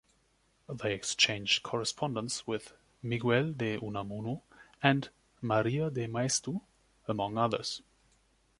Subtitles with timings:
[0.67, 4.41] They exchanged correspondence with Miguel de Unamuno
[4.81, 5.09] and
[5.43, 6.59] María de Maeztu,
[7.07, 7.83] among others.